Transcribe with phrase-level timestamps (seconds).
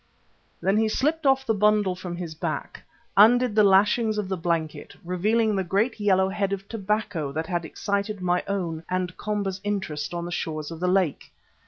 [0.61, 2.81] Then he slipped off the bundle from his back,
[3.15, 7.65] undid the lashings of the blanket, revealing the great yellow head of tobacco that had
[7.65, 11.31] excited my own and Komba's interest on the shores of the lake.